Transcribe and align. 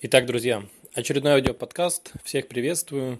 Итак, 0.00 0.26
друзья, 0.26 0.62
очередной 0.94 1.32
аудиоподкаст. 1.32 2.12
Всех 2.22 2.46
приветствую. 2.46 3.18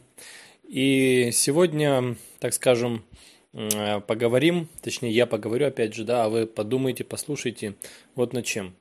И 0.63 1.31
сегодня, 1.33 2.15
так 2.39 2.55
скажем, 2.55 3.05
поговорим, 3.51 4.69
точнее 4.81 5.11
я 5.11 5.27
поговорю 5.27 5.67
опять 5.67 5.93
же, 5.93 6.05
да, 6.05 6.27
а 6.27 6.29
вы 6.29 6.47
подумайте, 6.47 7.03
послушайте 7.03 7.75
вот 8.15 8.33
над 8.33 8.47
чем. 8.47 8.77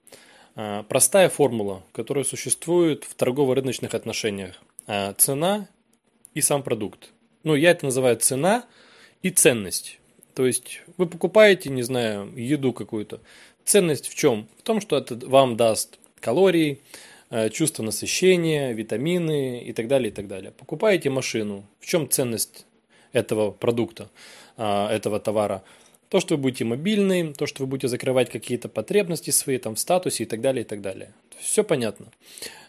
А, 0.55 0.83
простая 0.83 1.28
формула, 1.29 1.83
которая 1.91 2.23
существует 2.23 3.03
в 3.03 3.15
торгово-рыночных 3.15 3.96
отношениях. 3.96 4.61
А, 4.85 5.13
цена 5.13 5.67
и 6.35 6.41
сам 6.41 6.61
продукт. 6.61 7.09
Ну, 7.41 7.55
я 7.55 7.71
это 7.71 7.85
называю 7.85 8.17
цена 8.17 8.65
и 9.23 9.31
ценность. 9.31 9.99
То 10.35 10.45
есть 10.45 10.83
вы 10.97 11.07
покупаете, 11.07 11.71
не 11.71 11.81
знаю, 11.81 12.31
еду 12.35 12.73
какую-то. 12.73 13.21
Ценность 13.65 14.07
в 14.07 14.13
чем? 14.13 14.47
В 14.59 14.61
том, 14.61 14.81
что 14.81 14.99
это 14.99 15.15
вам 15.27 15.57
даст 15.57 15.97
калории, 16.20 16.79
Э, 16.79 17.16
чувство 17.52 17.84
насыщения, 17.84 18.71
витамины 18.73 19.61
и 19.61 19.73
так 19.73 19.88
далее, 19.88 20.09
и 20.09 20.13
так 20.13 20.27
далее. 20.27 20.52
Покупаете 20.52 21.09
машину. 21.09 21.65
В 21.79 21.85
чем 21.85 22.09
ценность 22.09 22.65
этого 23.11 23.52
продукта, 23.52 24.09
а, 24.55 24.89
этого 24.91 25.19
товара? 25.19 25.63
То, 26.09 26.21
что 26.21 26.35
вы 26.35 26.43
будете 26.43 26.63
мобильны, 26.63 27.33
то, 27.33 27.45
что 27.45 27.63
вы 27.63 27.67
будете 27.67 27.89
закрывать 27.89 28.29
какие-то 28.29 28.69
потребности 28.69 29.31
свои 29.31 29.57
там 29.57 29.75
в 29.75 29.79
статусе 29.79 30.23
и 30.23 30.25
так 30.25 30.39
далее, 30.39 30.63
и 30.63 30.66
так 30.66 30.81
далее. 30.81 31.13
Все 31.38 31.63
понятно. 31.63 32.07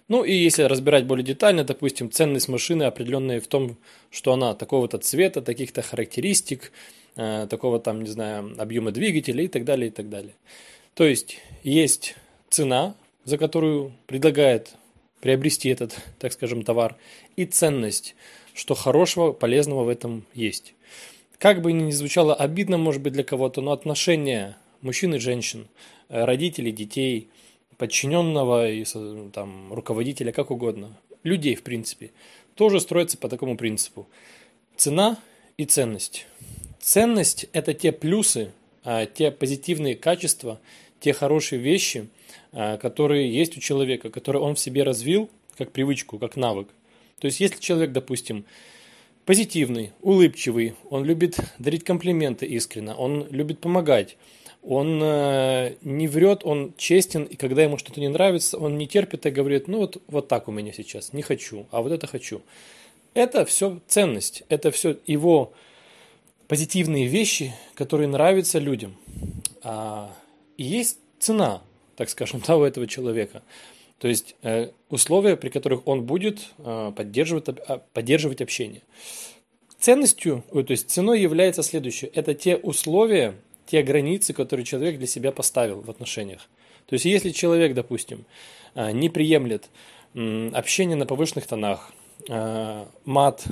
Ну 0.09 0.25
и 0.25 0.33
если 0.33 0.63
разбирать 0.63 1.05
более 1.05 1.25
детально, 1.25 1.65
допустим, 1.65 2.11
ценность 2.11 2.49
машины 2.49 2.85
определенная 2.85 3.41
в 3.41 3.47
том, 3.47 3.77
что 4.11 4.33
она 4.33 4.55
такого-то 4.55 4.99
цвета, 4.99 5.43
таких-то 5.43 5.83
характеристик, 5.83 6.73
э, 7.17 7.47
такого 7.49 7.79
там, 7.79 8.03
не 8.03 8.09
знаю, 8.09 8.55
объема 8.59 8.91
двигателя 8.91 9.45
и 9.45 9.49
так 9.49 9.65
далее, 9.65 9.89
и 9.89 9.91
так 9.91 10.09
далее. 10.09 10.35
То 10.95 11.05
есть 11.05 11.39
есть 11.63 12.17
цена, 12.49 12.97
за 13.29 13.37
которую 13.37 13.93
предлагает 14.07 14.75
приобрести 15.21 15.69
этот, 15.69 16.01
так 16.19 16.33
скажем, 16.33 16.63
товар, 16.63 16.97
и 17.37 17.45
ценность, 17.45 18.15
что 18.55 18.75
хорошего, 18.75 19.33
полезного 19.33 19.85
в 19.85 19.91
этом 19.91 20.25
есть. 20.33 20.73
Как 21.37 21.61
бы 21.61 21.75
ни 21.75 21.91
звучало 21.91 22.35
обидно, 22.35 22.79
может 22.79 23.03
быть, 23.03 23.13
для 23.13 23.25
кого-то, 23.25 23.61
но 23.61 23.73
отношения 23.73 24.57
мужчин 24.81 25.15
и 25.15 25.19
женщин, 25.19 25.69
э, 26.09 26.25
родителей, 26.25 26.73
детей, 26.73 27.29
подчиненного 27.77 28.71
и 28.71 28.87
там, 29.35 29.75
руководителя, 29.75 30.33
как 30.33 30.51
угодно, 30.51 30.97
людей, 31.23 31.55
в 31.55 31.63
принципе, 31.63 32.13
тоже 32.55 32.81
строится 32.81 33.19
по 33.19 33.29
такому 33.29 33.59
принципу. 33.59 34.09
Цена 34.77 35.19
и 35.59 35.67
ценность. 35.67 36.27
Ценность– 36.81 37.45
это 37.53 37.75
те 37.75 37.93
плюсы, 37.93 38.53
а, 38.85 39.05
те 39.05 39.31
позитивные 39.31 39.97
качества, 39.97 40.61
те 41.01 41.13
хорошие 41.13 41.61
вещи, 41.61 42.09
а, 42.53 42.77
которые 42.79 43.33
есть 43.33 43.57
у 43.57 43.61
человека, 43.61 44.11
которые 44.11 44.43
он 44.43 44.55
в 44.55 44.61
себе 44.61 44.83
развил 44.83 45.31
как 45.57 45.73
привычку, 45.73 46.19
как 46.19 46.37
навык. 46.37 46.69
То 47.21 47.27
есть, 47.27 47.41
если 47.41 47.61
человек, 47.61 47.93
допустим, 47.93 48.45
позитивный, 49.25 49.93
улыбчивый, 50.01 50.75
он 50.89 51.05
любит 51.05 51.39
дарить 51.59 51.85
комплименты 51.85 52.47
искренне, 52.47 52.95
он 52.95 53.27
любит 53.31 53.59
помогать, 53.59 54.17
он 54.63 55.01
э, 55.03 55.75
не 55.83 56.09
врет, 56.09 56.41
он 56.45 56.73
честен, 56.77 57.25
и 57.25 57.37
когда 57.37 57.63
ему 57.63 57.77
что-то 57.77 58.01
не 58.01 58.09
нравится, 58.09 58.57
он 58.59 58.79
не 58.79 58.87
терпит 58.87 59.27
и 59.27 59.31
говорит, 59.31 59.69
ну 59.69 59.79
вот, 59.79 60.03
вот 60.09 60.29
так 60.29 60.49
у 60.49 60.53
меня 60.53 60.73
сейчас, 60.73 61.13
не 61.13 61.23
хочу, 61.23 61.67
а 61.71 61.83
вот 61.83 61.93
это 61.93 62.07
хочу. 62.07 62.41
Это 63.15 63.45
все 63.45 63.81
ценность, 63.87 64.45
это 64.49 64.71
все 64.71 64.97
его 65.07 65.53
позитивные 66.47 67.07
вещи, 67.07 67.55
которые 67.75 68.09
нравятся 68.09 68.59
людям. 68.59 68.97
А, 70.59 70.63
есть 70.63 70.99
цена, 71.19 71.63
так 71.97 72.11
скажем, 72.11 72.43
у 72.49 72.63
этого 72.63 72.87
человека. 72.87 73.43
То 73.99 74.09
есть 74.09 74.37
э, 74.43 74.71
условия, 74.91 75.37
при 75.37 75.49
которых 75.49 75.87
он 75.87 76.05
будет 76.05 76.41
э, 76.59 76.93
поддерживать, 76.95 77.49
э, 77.49 77.79
поддерживать 77.93 78.41
общение. 78.41 78.83
Ценностью, 79.81 80.45
то 80.53 80.65
есть 80.69 80.91
ценой 80.91 81.21
является 81.21 81.63
следующее. 81.63 82.11
Это 82.15 82.35
те 82.35 82.57
условия, 82.57 83.35
те 83.67 83.83
границы, 83.83 84.33
которые 84.33 84.67
человек 84.67 84.99
для 84.99 85.07
себя 85.07 85.31
поставил 85.31 85.81
в 85.81 85.91
отношениях. 85.91 86.49
То 86.87 86.95
есть 86.95 87.05
если 87.05 87.31
человек, 87.31 87.75
допустим, 87.75 88.25
э, 88.75 88.93
не 88.93 89.09
приемлет 89.09 89.69
общение 90.15 90.97
на 90.97 91.05
повышенных 91.07 91.47
тонах, 91.47 91.93
мат, 93.05 93.45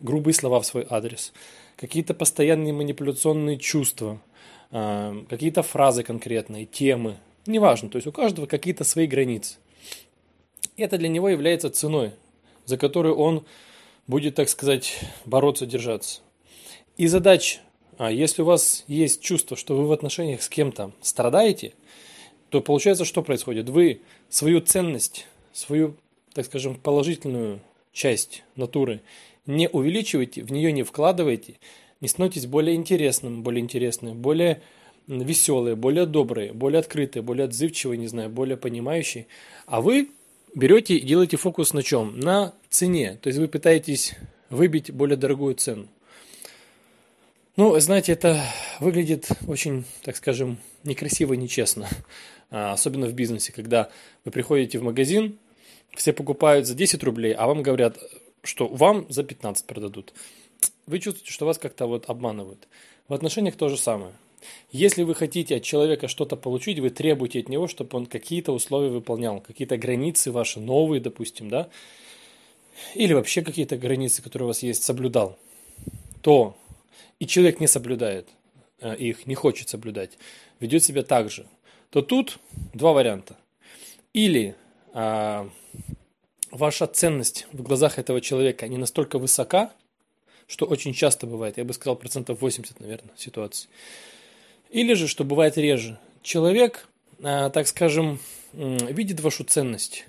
грубые 0.00 0.32
слова 0.32 0.60
в 0.60 0.64
свой 0.64 0.86
адрес, 0.88 1.32
какие-то 1.76 2.14
постоянные 2.14 2.72
манипуляционные 2.72 3.58
чувства, 3.58 4.20
какие-то 4.70 5.62
фразы 5.62 6.02
конкретные, 6.02 6.66
темы, 6.66 7.16
Неважно, 7.46 7.90
то 7.90 7.96
есть 7.96 8.06
у 8.06 8.12
каждого 8.12 8.46
какие-то 8.46 8.84
свои 8.84 9.06
границы. 9.06 9.56
Это 10.76 10.96
для 10.96 11.08
него 11.08 11.28
является 11.28 11.70
ценой, 11.70 12.12
за 12.64 12.78
которую 12.78 13.16
он 13.16 13.44
будет, 14.06 14.34
так 14.34 14.48
сказать, 14.48 14.98
бороться, 15.26 15.66
держаться. 15.66 16.20
И 16.96 17.06
задача, 17.06 17.60
а 17.98 18.10
если 18.10 18.42
у 18.42 18.46
вас 18.46 18.84
есть 18.88 19.20
чувство, 19.20 19.56
что 19.56 19.76
вы 19.76 19.86
в 19.86 19.92
отношениях 19.92 20.42
с 20.42 20.48
кем-то 20.48 20.92
страдаете, 21.02 21.74
то 22.48 22.60
получается, 22.60 23.04
что 23.04 23.22
происходит? 23.22 23.68
Вы 23.68 24.00
свою 24.30 24.60
ценность, 24.60 25.26
свою, 25.52 25.96
так 26.32 26.46
скажем, 26.46 26.76
положительную 26.76 27.60
часть 27.92 28.42
натуры 28.56 29.02
не 29.44 29.68
увеличиваете, 29.68 30.42
в 30.42 30.50
нее 30.50 30.72
не 30.72 30.82
вкладываете, 30.82 31.56
не 32.04 32.08
становитесь 32.08 32.44
более 32.44 32.76
интересным, 32.76 33.42
более 33.42 33.62
интересным, 33.62 34.18
более 34.18 34.60
веселые, 35.06 35.74
более 35.74 36.04
добрые, 36.04 36.52
более 36.52 36.80
открытые, 36.80 37.22
более 37.22 37.46
отзывчивые, 37.46 37.96
не 37.96 38.08
знаю, 38.08 38.28
более 38.28 38.58
понимающие. 38.58 39.26
А 39.64 39.80
вы 39.80 40.10
берете 40.54 40.96
и 40.96 41.00
делаете 41.00 41.38
фокус 41.38 41.72
на 41.72 41.82
чем? 41.82 42.20
На 42.20 42.52
цене. 42.68 43.18
То 43.22 43.28
есть 43.28 43.38
вы 43.38 43.48
пытаетесь 43.48 44.16
выбить 44.50 44.90
более 44.92 45.16
дорогую 45.16 45.54
цену. 45.54 45.88
Ну, 47.56 47.80
знаете, 47.80 48.12
это 48.12 48.38
выглядит 48.80 49.26
очень, 49.48 49.84
так 50.02 50.16
скажем, 50.16 50.58
некрасиво 50.82 51.32
и 51.32 51.38
нечестно. 51.38 51.88
А, 52.50 52.74
особенно 52.74 53.06
в 53.06 53.14
бизнесе, 53.14 53.50
когда 53.50 53.88
вы 54.26 54.30
приходите 54.30 54.78
в 54.78 54.82
магазин, 54.82 55.38
все 55.96 56.12
покупают 56.12 56.66
за 56.66 56.74
10 56.74 57.02
рублей, 57.02 57.32
а 57.32 57.46
вам 57.46 57.62
говорят, 57.62 57.96
что 58.42 58.68
вам 58.68 59.06
за 59.08 59.24
15 59.24 59.64
продадут. 59.64 60.12
Вы 60.86 60.98
чувствуете, 60.98 61.32
что 61.32 61.46
вас 61.46 61.58
как-то 61.58 61.86
вот 61.86 62.08
обманывают. 62.08 62.68
В 63.08 63.14
отношениях 63.14 63.56
то 63.56 63.68
же 63.68 63.76
самое. 63.76 64.12
Если 64.70 65.02
вы 65.02 65.14
хотите 65.14 65.56
от 65.56 65.62
человека 65.62 66.08
что-то 66.08 66.36
получить, 66.36 66.78
вы 66.78 66.90
требуете 66.90 67.40
от 67.40 67.48
него, 67.48 67.68
чтобы 67.68 67.96
он 67.96 68.06
какие-то 68.06 68.52
условия 68.52 68.90
выполнял, 68.90 69.40
какие-то 69.40 69.76
границы 69.78 70.30
ваши, 70.30 70.60
новые, 70.60 71.00
допустим, 71.00 71.48
да, 71.48 71.70
или 72.94 73.12
вообще 73.12 73.42
какие-то 73.42 73.76
границы, 73.76 74.22
которые 74.22 74.46
у 74.46 74.48
вас 74.48 74.62
есть, 74.62 74.82
соблюдал, 74.82 75.38
то 76.20 76.56
и 77.18 77.26
человек 77.26 77.60
не 77.60 77.66
соблюдает 77.66 78.28
э, 78.80 78.96
их, 78.96 79.26
не 79.26 79.34
хочет 79.34 79.68
соблюдать, 79.68 80.18
ведет 80.60 80.84
себя 80.84 81.02
так 81.02 81.30
же, 81.30 81.46
то 81.90 82.02
тут 82.02 82.38
два 82.72 82.92
варианта. 82.92 83.36
Или 84.12 84.56
а, 84.92 85.48
ваша 86.50 86.86
ценность 86.86 87.46
в 87.52 87.62
глазах 87.62 87.98
этого 87.98 88.20
человека 88.20 88.68
не 88.68 88.76
настолько 88.76 89.18
высока, 89.18 89.72
что 90.46 90.66
очень 90.66 90.92
часто 90.92 91.26
бывает, 91.26 91.56
я 91.58 91.64
бы 91.64 91.72
сказал 91.72 91.96
процентов 91.96 92.40
80, 92.40 92.80
наверное, 92.80 93.14
ситуаций, 93.16 93.68
или 94.70 94.94
же, 94.94 95.08
что 95.08 95.24
бывает 95.24 95.56
реже, 95.56 95.98
человек, 96.22 96.88
а, 97.22 97.50
так 97.50 97.66
скажем, 97.66 98.18
видит 98.52 99.20
вашу 99.20 99.44
ценность, 99.44 100.04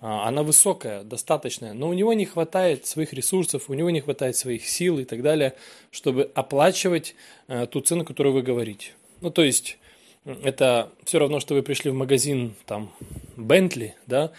а, 0.00 0.26
она 0.26 0.42
высокая, 0.42 1.04
достаточная, 1.04 1.74
но 1.74 1.88
у 1.88 1.92
него 1.92 2.12
не 2.12 2.24
хватает 2.24 2.86
своих 2.86 3.12
ресурсов, 3.12 3.70
у 3.70 3.74
него 3.74 3.88
не 3.90 4.00
хватает 4.00 4.36
своих 4.36 4.68
сил 4.68 4.98
и 4.98 5.04
так 5.04 5.22
далее, 5.22 5.54
чтобы 5.92 6.30
оплачивать 6.34 7.14
а, 7.46 7.66
ту 7.66 7.80
цену, 7.80 8.04
которую 8.04 8.32
вы 8.34 8.42
говорите. 8.42 8.90
Ну, 9.20 9.30
то 9.30 9.44
есть, 9.44 9.78
это 10.24 10.90
все 11.04 11.20
равно, 11.20 11.38
что 11.38 11.54
вы 11.54 11.62
пришли 11.62 11.92
в 11.92 11.94
магазин, 11.94 12.54
там, 12.66 12.92
Бентли, 13.36 13.94
да, 14.06 14.32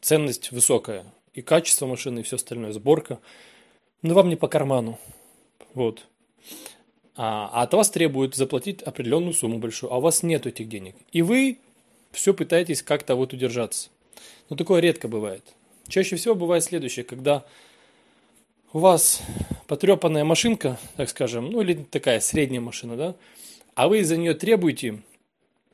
ценность 0.00 0.50
высокая, 0.50 1.04
и 1.34 1.42
качество 1.42 1.86
машины, 1.86 2.20
и 2.20 2.22
все 2.22 2.36
остальное, 2.36 2.72
сборка, 2.72 3.18
но 4.02 4.14
вам 4.14 4.28
не 4.28 4.36
по 4.36 4.48
карману, 4.48 4.98
вот 5.74 6.06
а, 7.16 7.50
а 7.52 7.62
от 7.62 7.74
вас 7.74 7.90
требуют 7.90 8.34
заплатить 8.34 8.82
определенную 8.82 9.34
сумму 9.34 9.58
большую, 9.58 9.92
а 9.92 9.98
у 9.98 10.00
вас 10.00 10.22
нет 10.22 10.46
этих 10.46 10.68
денег. 10.68 10.96
И 11.12 11.22
вы 11.22 11.58
все 12.10 12.34
пытаетесь 12.34 12.82
как-то 12.82 13.14
вот 13.14 13.32
удержаться. 13.32 13.90
Но 14.48 14.56
такое 14.56 14.80
редко 14.80 15.08
бывает. 15.08 15.44
Чаще 15.88 16.16
всего 16.16 16.34
бывает 16.34 16.64
следующее, 16.64 17.04
когда 17.04 17.44
у 18.72 18.78
вас 18.78 19.22
потрепанная 19.66 20.24
машинка, 20.24 20.78
так 20.96 21.08
скажем, 21.08 21.50
ну 21.50 21.60
или 21.60 21.74
такая 21.74 22.20
средняя 22.20 22.60
машина, 22.60 22.96
да, 22.96 23.14
а 23.74 23.88
вы 23.88 24.04
за 24.04 24.16
нее 24.16 24.34
требуете, 24.34 25.02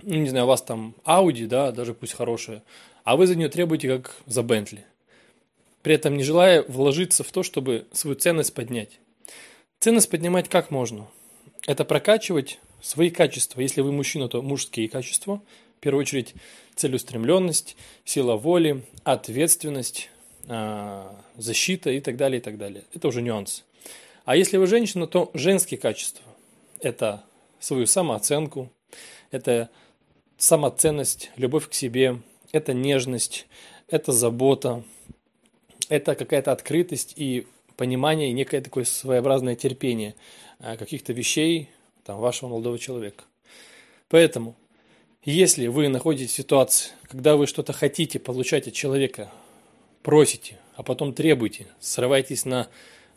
ну, 0.03 0.15
не 0.17 0.29
знаю, 0.29 0.47
у 0.47 0.49
вас 0.49 0.63
там 0.63 0.95
Audi, 1.05 1.47
да, 1.47 1.73
даже 1.73 1.95
пусть 1.95 2.15
хорошая, 2.15 2.63
а 3.05 3.17
вы 3.17 3.27
за 3.27 3.37
нее 3.37 3.49
требуете 3.49 3.89
как 3.89 4.17
за 4.27 4.43
Bentley. 4.43 4.81
При 5.83 5.95
этом 5.95 6.17
не 6.17 6.23
желая 6.23 6.63
вложиться 6.63 7.25
в 7.25 7.33
то, 7.33 7.43
чтобы 7.43 7.87
свою 7.93 8.17
ценность 8.17 8.55
поднять. 8.55 8.99
Ценность 9.81 10.11
поднимать 10.11 10.49
как 10.49 10.71
можно? 10.71 11.09
это 11.69 11.85
прокачивать 11.85 12.61
свои 12.81 13.11
качества. 13.11 13.61
Если 13.61 13.83
вы 13.83 13.93
мужчина, 13.93 14.29
то 14.29 14.43
мужские 14.43 14.89
качества, 14.89 15.43
В 15.77 15.81
первую 15.81 16.01
очередь 16.03 16.35
целеустремленность, 16.75 17.77
сила 18.05 18.35
воли, 18.35 18.83
ответственность, 19.05 20.11
а, 20.49 21.15
защита 21.37 21.91
и 21.91 22.01
так 22.01 22.17
далее, 22.17 22.41
и 22.41 22.43
так 22.43 22.59
далее. 22.59 22.83
Это 22.95 23.07
уже 23.07 23.23
нюанс. 23.23 23.65
А 24.25 24.35
если 24.35 24.57
вы 24.57 24.67
женщина, 24.67 25.07
то 25.07 25.31
женские 25.35 25.79
качества– 25.79 26.25
это 26.81 27.23
свою 27.61 27.87
самооценку, 27.87 28.73
это 29.31 29.69
самоценность, 30.37 31.31
любовь 31.37 31.69
к 31.69 31.75
себе, 31.75 32.21
это 32.51 32.73
нежность, 32.73 33.47
это 33.89 34.11
забота, 34.11 34.83
это 35.89 36.15
какая-то 36.15 36.53
открытость 36.53 37.15
и 37.17 37.47
понимание, 37.77 38.31
и 38.31 38.35
некое 38.35 38.61
такое 38.61 38.85
своеобразное 38.85 39.57
терпение 39.57 40.15
а, 40.59 40.77
каких-то 40.77 41.13
вещей 41.13 41.71
там, 42.05 42.19
вашего 42.21 42.51
молодого 42.51 42.79
человека. 42.79 43.25
Поэтому, 44.09 44.57
если 45.23 45.67
вы 45.67 45.89
находитесь 45.89 46.33
в 46.33 46.37
ситуации, 46.37 46.91
когда 47.05 47.37
вы 47.37 47.47
что-то 47.47 47.73
хотите 47.73 48.19
получать 48.19 48.67
от 48.67 48.75
человека, 48.75 49.31
просите, 50.03 50.59
а 50.75 50.83
потом 50.83 51.13
требуете, 51.13 51.67
срываетесь 51.81 52.45
на 52.45 52.69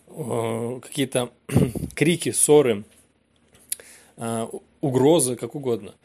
э, 0.08 0.80
какие-то 0.82 1.32
крики, 1.96 2.32
ссоры, 2.32 2.84
э, 4.18 4.48
угрозы, 4.82 5.36
как 5.36 5.56
угодно, 5.56 5.96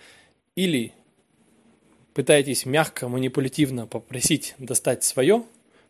или 0.55 0.93
пытаетесь 2.15 2.67
мягко, 2.67 3.09
манипулятивно 3.09 3.87
попросить 3.87 4.55
достать 4.59 5.03
свое, 5.03 5.45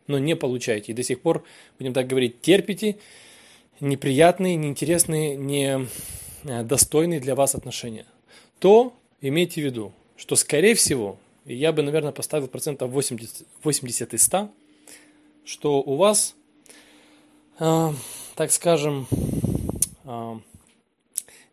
но 0.07 0.19
не 0.19 0.37
получаете. 0.37 0.93
И 0.93 0.95
до 0.95 1.03
сих 1.03 1.21
пор, 1.21 1.45
будем 1.79 1.93
так 1.93 2.07
говорить, 2.07 2.41
терпите 2.41 2.97
неприятные, 3.81 4.57
неинтересные, 4.57 5.37
не 5.37 5.87
э, 6.45 7.21
для 7.21 7.35
вас 7.35 7.55
отношения. 7.55 8.07
То 8.59 8.95
имейте 9.21 9.61
в 9.61 9.65
виду, 9.65 9.93
что 10.17 10.37
скорее 10.37 10.75
всего, 10.75 11.19
я 11.45 11.73
бы, 11.73 11.83
наверное, 11.83 12.13
поставил 12.13 12.49
процентов 12.49 12.91
80, 12.91 13.47
80 13.63 14.15
из 14.15 14.23
100, 14.23 14.51
что 15.45 15.83
у 15.83 15.97
вас, 15.97 16.35
э, 17.59 17.93
так 18.35 18.51
скажем, 18.51 19.07
э, 20.05 20.39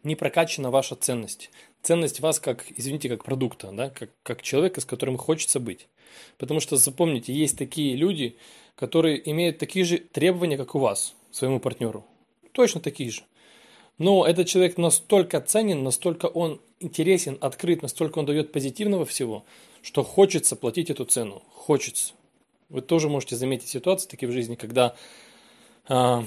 не 0.04 0.16
прокачана 0.16 0.72
ваша 0.72 0.96
ценность 0.96 1.50
ценность 1.84 2.22
вас 2.22 2.40
как, 2.40 2.66
извините, 2.76 3.10
как 3.10 3.24
продукта, 3.24 3.72
да, 3.72 3.90
как, 3.90 4.10
как 4.24 4.42
человека, 4.42 4.82
с 4.82 4.86
которым 4.86 5.18
хочется 5.18 5.60
быть. 5.60 5.88
Потому 6.38 6.60
что, 6.60 6.78
запомните, 6.78 7.34
есть 7.34 7.58
такие 7.58 7.96
люди, 7.96 8.38
которые 8.76 9.30
имеют 9.30 9.60
такие 9.60 9.86
же 9.86 10.00
требования, 10.00 10.58
как 10.58 10.74
у 10.74 10.80
вас, 10.80 11.14
своему 11.32 11.60
партнеру. 11.60 12.06
Точно 12.54 12.82
такие 12.82 13.12
же. 13.12 13.24
Но 14.00 14.26
этот 14.26 14.48
человек 14.48 14.78
настолько 14.78 15.40
ценен, 15.42 15.84
настолько 15.84 16.26
он 16.26 16.60
интересен, 16.80 17.38
открыт, 17.42 17.82
настолько 17.84 18.20
он 18.20 18.26
дает 18.26 18.52
позитивного 18.52 19.06
всего, 19.06 19.46
что 19.82 20.04
хочется 20.04 20.56
платить 20.56 20.90
эту 20.90 21.06
цену. 21.06 21.44
Хочется. 21.52 22.14
Вы 22.70 22.82
тоже 22.82 23.10
можете 23.10 23.36
заметить 23.36 23.68
ситуации 23.68 24.10
такие 24.10 24.30
в 24.30 24.34
жизни, 24.34 24.56
когда 24.56 24.96
а, 25.88 26.26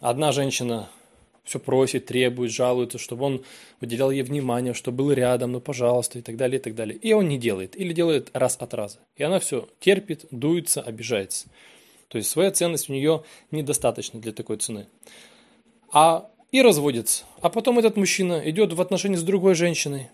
одна 0.00 0.32
женщина 0.32 0.88
все 1.44 1.58
просит, 1.58 2.06
требует, 2.06 2.52
жалуется, 2.52 2.98
чтобы 2.98 3.24
он 3.24 3.44
уделял 3.80 4.10
ей 4.10 4.22
внимание, 4.22 4.74
чтобы 4.74 4.98
был 4.98 5.12
рядом, 5.12 5.52
ну 5.52 5.60
пожалуйста, 5.60 6.18
и 6.18 6.22
так 6.22 6.36
далее, 6.36 6.58
и 6.58 6.62
так 6.62 6.74
далее. 6.74 6.96
И 6.96 7.12
он 7.12 7.28
не 7.28 7.38
делает, 7.38 7.76
или 7.76 7.92
делает 7.92 8.30
раз 8.32 8.56
от 8.60 8.74
раза. 8.74 8.98
И 9.16 9.22
она 9.22 9.38
все 9.38 9.68
терпит, 9.80 10.26
дуется, 10.30 10.80
обижается. 10.80 11.48
То 12.08 12.18
есть 12.18 12.30
своя 12.30 12.50
ценность 12.50 12.90
у 12.90 12.92
нее 12.92 13.24
недостаточна 13.50 14.20
для 14.20 14.32
такой 14.32 14.58
цены. 14.58 14.86
А 15.92 16.28
и 16.52 16.62
разводится. 16.62 17.24
А 17.40 17.48
потом 17.48 17.78
этот 17.78 17.96
мужчина 17.96 18.42
идет 18.44 18.72
в 18.72 18.80
отношения 18.80 19.16
с 19.16 19.22
другой 19.22 19.54
женщиной, 19.54 20.08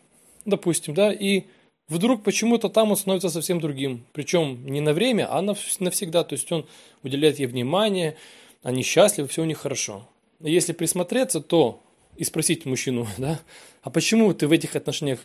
допустим, 0.44 0.94
да, 0.94 1.12
и 1.12 1.44
вдруг 1.88 2.22
почему-то 2.22 2.68
там 2.68 2.90
он 2.90 2.96
становится 2.96 3.30
совсем 3.30 3.60
другим. 3.60 4.04
Причем 4.12 4.64
не 4.66 4.80
на 4.80 4.92
время, 4.92 5.28
а 5.30 5.40
навсегда. 5.40 6.24
То 6.24 6.34
есть 6.34 6.50
он 6.52 6.66
уделяет 7.02 7.38
ей 7.38 7.46
внимание, 7.46 8.16
они 8.62 8.82
счастливы, 8.82 9.28
все 9.28 9.42
у 9.42 9.46
них 9.46 9.58
хорошо 9.58 10.06
если 10.40 10.72
присмотреться, 10.72 11.40
то 11.40 11.82
и 12.16 12.24
спросить 12.24 12.64
мужчину, 12.66 13.06
да, 13.18 13.40
а 13.82 13.90
почему 13.90 14.32
ты 14.34 14.48
в 14.48 14.52
этих 14.52 14.76
отношениях 14.76 15.20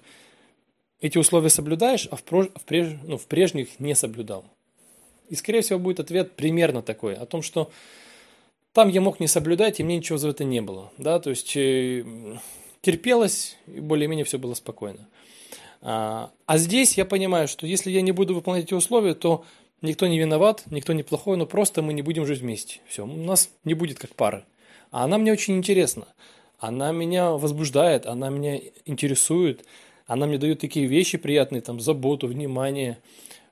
эти 1.00 1.18
условия 1.18 1.50
соблюдаешь, 1.50 2.08
а 2.12 2.16
в, 2.16 2.24
прож, 2.24 2.48
в, 2.56 2.64
преж, 2.66 2.90
ну, 3.04 3.18
в 3.18 3.26
прежних 3.26 3.80
не 3.80 3.96
соблюдал? 3.96 4.46
И, 5.30 5.36
скорее 5.36 5.62
всего, 5.62 5.80
будет 5.80 6.00
ответ 6.00 6.34
примерно 6.34 6.82
такой, 6.82 7.16
о 7.16 7.26
том, 7.26 7.42
что 7.42 7.72
там 8.74 8.90
я 8.90 9.02
мог 9.02 9.20
не 9.20 9.28
соблюдать, 9.28 9.80
и 9.80 9.84
мне 9.84 9.98
ничего 9.98 10.18
за 10.18 10.30
это 10.30 10.44
не 10.44 10.62
было. 10.62 10.92
Да? 10.98 11.20
То 11.20 11.30
есть 11.30 11.56
э, 11.56 12.06
терпелось, 12.82 13.58
и 13.68 13.80
более-менее 13.80 14.26
все 14.26 14.38
было 14.38 14.54
спокойно. 14.54 15.08
А, 15.82 16.32
а 16.46 16.58
здесь 16.58 16.98
я 16.98 17.06
понимаю, 17.06 17.48
что 17.48 17.66
если 17.66 17.92
я 17.92 18.02
не 18.02 18.12
буду 18.12 18.36
выполнять 18.36 18.66
эти 18.66 18.74
условия, 18.74 19.14
то 19.14 19.46
никто 19.82 20.08
не 20.08 20.20
виноват, 20.20 20.64
никто 20.70 20.94
не 20.94 21.04
плохой, 21.04 21.38
но 21.38 21.46
просто 21.46 21.82
мы 21.82 21.94
не 21.94 22.02
будем 22.02 22.26
жить 22.26 22.42
вместе. 22.42 22.80
Все, 22.88 23.04
у 23.04 23.08
нас 23.08 23.50
не 23.64 23.74
будет 23.74 24.00
как 24.00 24.16
пары. 24.16 24.46
А 24.92 25.06
она 25.06 25.18
мне 25.18 25.32
очень 25.32 25.58
интересна. 25.58 26.08
Она 26.60 26.92
меня 26.92 27.32
возбуждает, 27.32 28.06
она 28.06 28.30
меня 28.30 28.60
интересует, 28.86 29.66
она 30.06 30.28
мне 30.28 30.38
дает 30.38 30.60
такие 30.60 30.86
вещи 30.86 31.18
приятные, 31.18 31.62
там, 31.62 31.80
заботу, 31.80 32.28
внимание, 32.28 33.00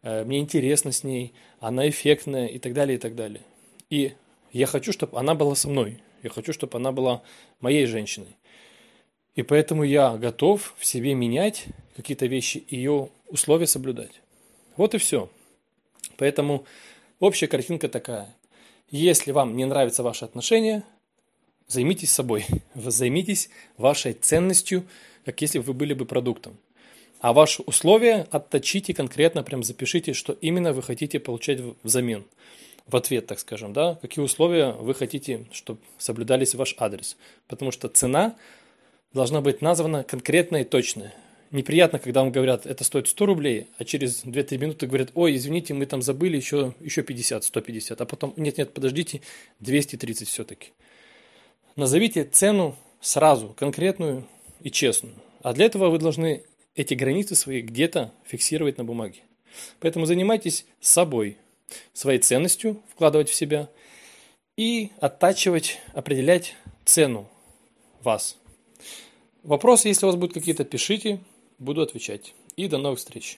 э, 0.04 0.24
мне 0.26 0.40
интересно 0.40 0.92
с 0.92 1.04
ней, 1.04 1.34
она 1.60 1.90
эффектная 1.90 2.46
и 2.46 2.60
так 2.60 2.74
далее, 2.74 2.98
и 2.98 3.00
так 3.00 3.16
далее. 3.16 3.42
И 3.90 4.14
я 4.52 4.68
хочу, 4.68 4.94
чтобы 4.94 5.18
она 5.18 5.34
была 5.34 5.56
со 5.56 5.70
мной, 5.70 5.98
я 6.22 6.30
хочу, 6.30 6.54
чтобы 6.54 6.78
она 6.78 6.92
была 6.92 7.24
моей 7.62 7.88
женщиной. 7.88 8.38
И 9.36 9.42
поэтому 9.42 9.84
я 9.84 10.16
готов 10.16 10.76
в 10.78 10.86
себе 10.86 11.16
менять 11.16 11.66
какие-то 11.96 12.28
вещи, 12.28 12.64
ее 12.70 13.10
условия 13.28 13.68
соблюдать. 13.68 14.22
Вот 14.78 14.94
и 14.94 15.00
все. 15.00 15.30
Поэтому 16.18 16.66
общая 17.20 17.48
картинка 17.48 17.90
такая. 17.90 18.36
Если 18.92 19.32
вам 19.32 19.56
не 19.56 19.66
нравятся 19.66 20.04
ваши 20.04 20.26
отношения– 20.26 20.84
Займитесь 21.70 22.12
собой, 22.12 22.48
займитесь 22.74 23.52
вашей 23.78 24.14
ценностью, 24.14 24.86
как 25.24 25.40
если 25.42 25.60
вы 25.60 25.74
были 25.74 25.94
бы 25.94 26.06
продуктом. 26.06 26.58
А 27.20 27.32
ваши 27.32 27.62
условия 27.62 28.26
отточите 28.32 28.96
конкретно, 28.96 29.44
прям 29.44 29.62
запишите, 29.62 30.14
что 30.14 30.34
именно 30.42 30.74
вы 30.74 30.82
хотите 30.82 31.20
получать 31.20 31.60
взамен, 31.84 32.26
в 32.88 32.96
ответ, 32.96 33.28
так 33.28 33.40
скажем, 33.40 33.72
да, 33.72 34.00
какие 34.02 34.26
условия 34.26 34.72
вы 34.72 34.96
хотите, 34.96 35.46
чтобы 35.52 35.80
соблюдались 36.00 36.56
ваш 36.56 36.74
адрес. 36.80 37.18
Потому 37.48 37.70
что 37.70 37.88
цена 37.88 38.36
должна 39.14 39.42
быть 39.42 39.62
названа 39.62 40.04
конкретно 40.04 40.58
и 40.58 40.64
точно. 40.64 41.14
Неприятно, 41.52 42.00
когда 42.00 42.22
вам 42.22 42.32
говорят, 42.32 42.66
это 42.66 42.84
стоит 42.84 43.08
100 43.08 43.26
рублей, 43.28 43.68
а 43.78 43.86
через 43.86 44.26
2-3 44.26 44.58
минуты 44.58 44.88
говорят, 44.88 45.12
ой, 45.14 45.36
извините, 45.36 45.76
мы 45.76 45.86
там 45.86 46.02
забыли 46.02 46.36
еще, 46.36 46.74
еще 46.80 47.04
50, 47.04 47.44
150, 47.44 48.02
а 48.02 48.06
потом, 48.06 48.34
нет-нет, 48.38 48.74
подождите, 48.74 49.22
230 49.60 50.28
все-таки. 50.28 50.70
Назовите 51.80 52.26
цену 52.26 52.76
сразу, 53.00 53.56
конкретную 53.58 54.28
и 54.60 54.70
честную. 54.70 55.16
А 55.42 55.54
для 55.54 55.66
этого 55.66 55.90
вы 55.90 55.98
должны 55.98 56.44
эти 56.76 56.94
границы 56.94 57.36
свои 57.36 57.62
где-то 57.62 58.12
фиксировать 58.26 58.78
на 58.78 58.84
бумаге. 58.84 59.22
Поэтому 59.80 60.06
занимайтесь 60.06 60.66
собой, 60.82 61.38
своей 61.94 62.20
ценностью, 62.20 62.84
вкладывать 62.92 63.30
в 63.30 63.34
себя 63.34 63.70
и 64.58 64.92
оттачивать, 65.00 65.80
определять 65.94 66.54
цену 66.84 67.30
вас. 68.04 68.36
Вопросы, 69.44 69.88
если 69.88 70.06
у 70.06 70.10
вас 70.10 70.18
будут 70.18 70.34
какие-то, 70.34 70.66
пишите, 70.66 71.22
буду 71.60 71.82
отвечать. 71.82 72.34
И 72.58 72.68
до 72.68 72.78
новых 72.78 73.00
встреч. 73.00 73.38